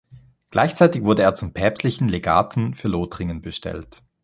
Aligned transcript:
Gleichzeitig 0.49 1.03
wurde 1.03 1.21
er 1.21 1.35
zum 1.35 1.53
päpstlichen 1.53 2.09
Legaten 2.09 2.73
für 2.73 2.87
Lothringen 2.87 3.43
bestellt. 3.43 4.01